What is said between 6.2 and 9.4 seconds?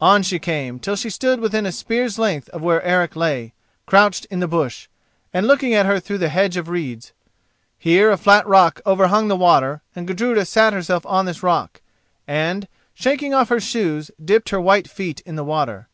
hedge of reeds. Here a flat rock overhung the